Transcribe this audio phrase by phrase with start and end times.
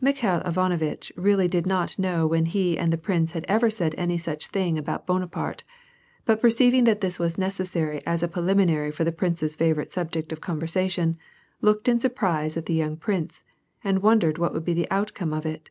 [0.00, 4.16] Mikhail Ivanovitch really did not know when he and the prince had ever said any
[4.16, 5.64] such things about Bonaparte,
[6.24, 10.40] but perceiving that this was necessary as a preliminary for the I)rince's favorite subject of
[10.40, 11.16] conversation,
[11.62, 13.42] looked in surprise at the young prince,
[13.82, 15.68] and wondered what would be the outcome of it.